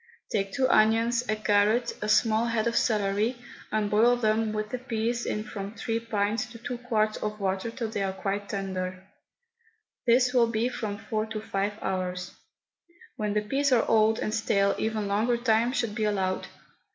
[0.31, 3.37] Take two onions, a carrot, a small head of celery,
[3.71, 7.69] and boil them with the peas in from three pints to two quarts of water
[7.69, 9.03] till they are tender.
[10.07, 12.31] This will be from four to five hours.
[13.15, 16.47] When the peas are old and stale even longer time should be allowed.